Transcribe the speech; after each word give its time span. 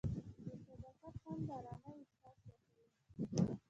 د 0.43 0.47
صداقت 0.69 1.13
خوند 1.21 1.41
د 1.47 1.49
ارامۍ 1.57 1.95
احساس 2.03 2.37
ورکوي. 2.47 2.87